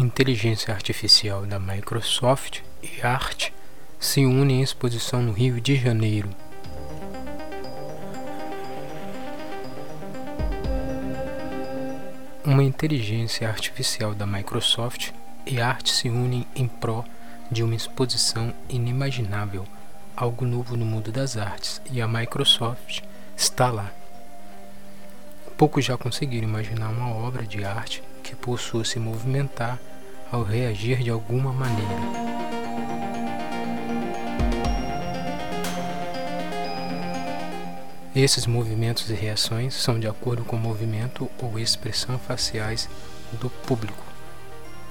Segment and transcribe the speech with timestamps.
[0.00, 3.52] inteligência artificial da Microsoft e arte
[3.98, 6.30] se unem em exposição no Rio de Janeiro.
[12.42, 15.10] Uma inteligência artificial da Microsoft
[15.44, 17.04] e arte se unem em prol
[17.50, 19.66] de uma exposição inimaginável,
[20.16, 23.02] algo novo no mundo das artes, e a Microsoft
[23.36, 23.92] está lá.
[25.58, 29.76] Poucos já conseguiram imaginar uma obra de arte que possua se movimentar
[30.30, 32.30] ao reagir de alguma maneira.
[38.14, 42.88] Esses movimentos e reações são de acordo com o movimento ou expressão faciais
[43.40, 44.04] do público.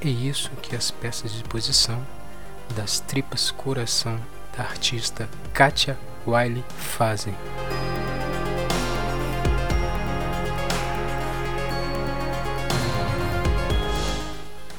[0.00, 2.06] É isso que as peças de exposição
[2.74, 4.18] das tripas coração
[4.56, 7.34] da artista Katia Wiley fazem.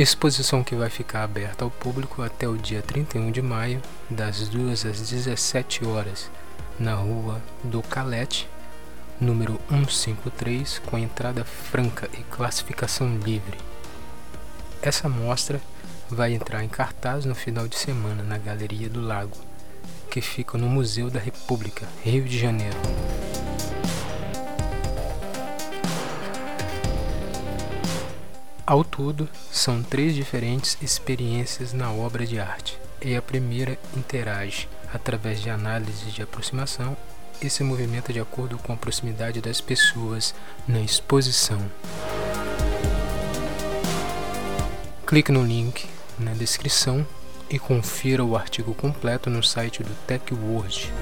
[0.00, 4.86] Exposição que vai ficar aberta ao público até o dia 31 de maio, das 2
[4.86, 6.30] às 17 horas,
[6.78, 8.48] na rua do Calete,
[9.20, 13.58] número 153, com entrada franca e classificação livre.
[14.80, 15.60] Essa mostra
[16.08, 19.36] vai entrar em cartaz no final de semana na Galeria do Lago,
[20.10, 22.78] que fica no Museu da República, Rio de Janeiro.
[28.70, 35.42] Ao todo, são três diferentes experiências na obra de arte, e a primeira interage, através
[35.42, 36.96] de análise de aproximação,
[37.42, 40.32] e se movimenta de acordo com a proximidade das pessoas
[40.68, 41.60] na exposição.
[45.04, 47.04] Clique no link na descrição
[47.50, 50.92] e confira o artigo completo no site do TechWord.